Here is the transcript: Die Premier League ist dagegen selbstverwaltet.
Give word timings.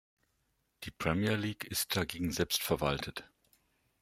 Die 0.83 0.89
Premier 0.89 1.35
League 1.35 1.63
ist 1.65 1.95
dagegen 1.95 2.31
selbstverwaltet. 2.31 3.29